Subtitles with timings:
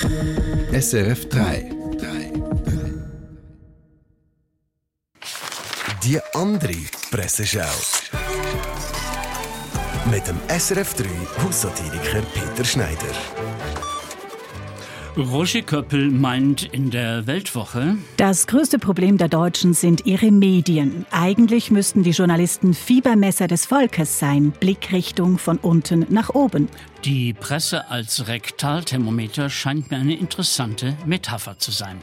[0.00, 1.70] SRF 3.
[6.02, 6.72] Die andere
[7.10, 7.60] Presseschau.
[10.10, 11.04] Mit dem SRF 3
[11.44, 13.51] Haussatiriker Peter Schneider.
[15.16, 21.04] Roger Köppel meint in der Weltwoche, Das größte Problem der Deutschen sind ihre Medien.
[21.10, 26.68] Eigentlich müssten die Journalisten Fiebermesser des Volkes sein, Blickrichtung von unten nach oben.
[27.04, 32.00] die Presse als Rektalthermometer scheint mir eine interessante Metapher zu sein.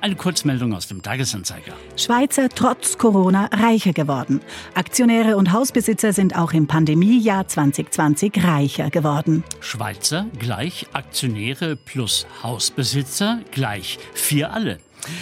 [0.00, 1.72] Eine Kurzmeldung aus dem Tagesanzeiger.
[1.96, 4.40] Schweizer trotz Corona reicher geworden.
[4.74, 9.42] Aktionäre und Hausbesitzer sind auch im Pandemiejahr 2020 reicher geworden.
[9.60, 14.78] Schweizer gleich Aktionäre plus Hausbesitzer gleich vier alle.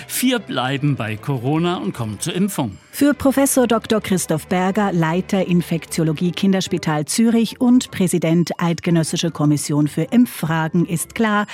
[0.07, 2.79] Vier bleiben bei Corona und kommen zur Impfung.
[2.91, 4.01] Für Professor Dr.
[4.01, 11.47] Christoph Berger, Leiter Infektiologie Kinderspital Zürich und Präsident Eidgenössische Kommission für Impffragen ist klar,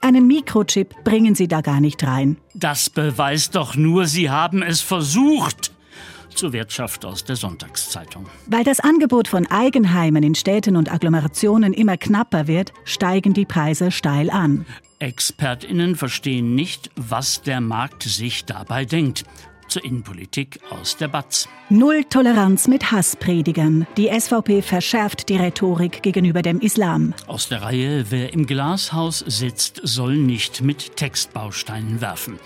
[0.00, 2.38] einen Mikrochip bringen sie da gar nicht rein.
[2.54, 5.72] Das beweist doch nur, Sie haben es versucht.
[6.34, 8.26] Zur Wirtschaft aus der Sonntagszeitung.
[8.46, 13.90] Weil das Angebot von Eigenheimen in Städten und Agglomerationen immer knapper wird, steigen die Preise
[13.90, 14.64] steil an.
[15.00, 19.24] ExpertInnen verstehen nicht, was der Markt sich dabei denkt.
[19.68, 21.48] Zur Innenpolitik aus der Batz.
[21.68, 23.86] Null Toleranz mit Hasspredigern.
[23.96, 27.14] Die SVP verschärft die Rhetorik gegenüber dem Islam.
[27.28, 32.40] Aus der Reihe Wer im Glashaus sitzt, soll nicht mit Textbausteinen werfen.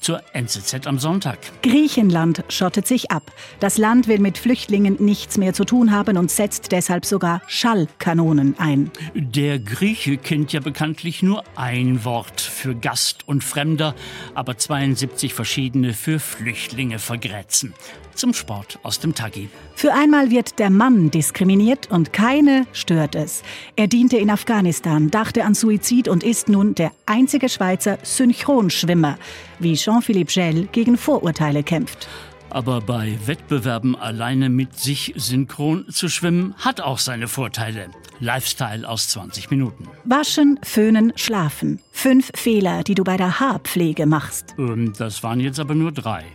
[0.00, 1.38] Zur NZZ am Sonntag.
[1.62, 3.32] Griechenland schottet sich ab.
[3.60, 8.54] Das Land will mit Flüchtlingen nichts mehr zu tun haben und setzt deshalb sogar Schallkanonen
[8.58, 8.90] ein.
[9.14, 13.94] Der Grieche kennt ja bekanntlich nur ein Wort für Gast und Fremder,
[14.34, 17.74] aber 72 verschiedene für Flüchtlinge vergrätzen.
[18.14, 19.48] Zum Sport aus dem Tagi.
[19.76, 23.44] Für einmal wird der Mann diskriminiert und keine stört es.
[23.76, 29.18] Er diente in Afghanistan, dachte an Suizid und ist nun der einzige Schweizer Synchronschwimmer,
[29.60, 32.08] wie Jean-Philippe Gell gegen Vorurteile kämpft.
[32.50, 37.90] Aber bei Wettbewerben alleine mit sich synchron zu schwimmen, hat auch seine Vorteile.
[38.20, 39.88] Lifestyle aus 20 Minuten.
[40.04, 41.80] Waschen, föhnen, schlafen.
[42.00, 44.54] Fünf Fehler, die du bei der Haarpflege machst.
[44.56, 46.26] Ähm, Das waren jetzt aber nur drei.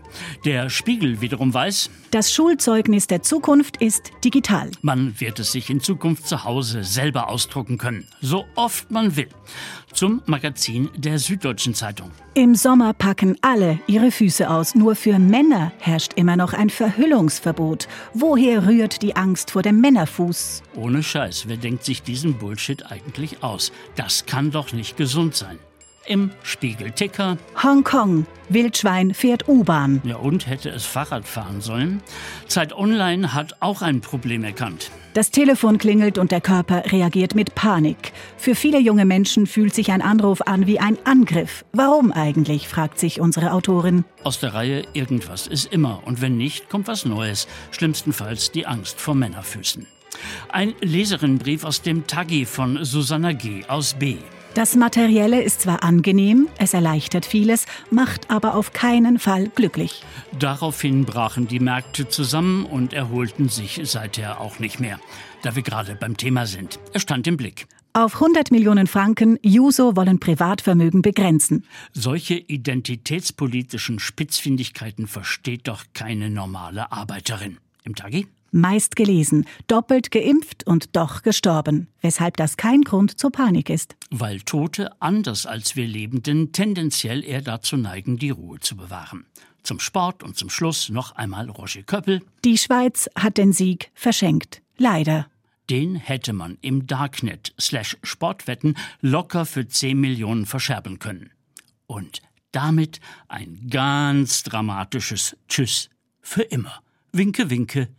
[0.44, 4.70] Der Spiegel wiederum weiß, Das Schulzeugnis der Zukunft ist digital.
[4.82, 8.06] man wird es sich in Zukunft zu Hause selber ausdrucken können.
[8.20, 9.30] So oft man will.
[9.94, 12.12] Zum Magazin der Süddeutschen Zeitung.
[12.34, 14.76] Im Sommer packen alle ihre Füße aus.
[14.76, 17.88] Nur für Männer herrscht immer noch ein Verhüllungsverbot.
[18.14, 20.62] Woher rührt die Angst vor dem Männerfuß?
[20.76, 23.72] Ohne Scheiß, wer denkt sich diesen Bullshit eigentlich aus?
[23.96, 25.53] Das kann doch nicht gesund sein.
[26.06, 28.26] Im Spiegelticker, Hongkong.
[28.50, 30.02] Wildschwein fährt U-Bahn.
[30.04, 32.02] ja und hätte es Fahrrad fahren sollen.
[32.48, 34.92] Zeit Online hat auch ein Problem erkannt.
[35.14, 38.12] Das Telefon klingelt und der Körper reagiert mit Panik.
[38.36, 41.64] Für viele junge Menschen fühlt sich ein Anruf an wie ein Angriff.
[41.72, 44.04] Warum eigentlich, fragt sich unsere Autorin.
[44.24, 47.48] Aus der Reihe irgendwas ist immer und wenn nicht, kommt was Neues.
[47.72, 49.88] Schlimmstenfalls die Angst vor Männerfüßen.
[50.50, 53.64] Ein Leserinnenbrief aus dem Tagi von Susanna G.
[53.68, 54.18] aus B.
[54.54, 60.04] Das Materielle ist zwar angenehm, es erleichtert vieles, macht aber auf keinen Fall glücklich.
[60.38, 65.00] Daraufhin brachen die Märkte zusammen und erholten sich seither auch nicht mehr.
[65.42, 66.80] Da wir gerade beim Thema sind.
[66.94, 67.66] Er stand im Blick.
[67.94, 71.66] Auf 100 Millionen Franken, Juso wollen Privatvermögen begrenzen.
[71.92, 77.58] Solche identitätspolitischen Spitzfindigkeiten versteht doch keine normale Arbeiterin.
[77.84, 78.28] Im Tagi?
[78.54, 83.96] Meist gelesen, doppelt geimpft und doch gestorben, weshalb das kein Grund zur Panik ist.
[84.12, 89.26] Weil Tote, anders als wir Lebenden, tendenziell eher dazu neigen, die Ruhe zu bewahren.
[89.64, 92.22] Zum Sport und zum Schluss noch einmal Roger Köppel.
[92.46, 94.62] Die Schweiz hat den Sieg verschenkt.
[94.78, 95.28] Leider.
[95.70, 101.32] Den hätte man im Darknet slash Sportwetten locker für 10 Millionen verscherben können.
[101.88, 102.22] Und
[102.52, 105.90] damit ein ganz dramatisches Tschüss
[106.22, 106.84] für immer.
[107.12, 107.90] Winke, winke,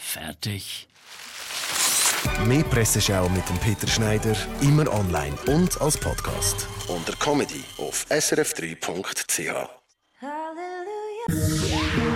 [0.00, 0.88] fertig.
[2.46, 6.66] Mehr Presseschau mit dem Peter Schneider, immer online und als Podcast.
[6.88, 9.68] Unter Comedy auf srf3.ch.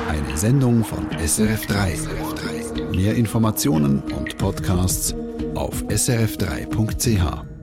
[0.08, 2.94] Eine Sendung von SRF3.
[2.96, 5.14] Mehr Informationen und Podcasts
[5.54, 7.53] auf srf3.ch.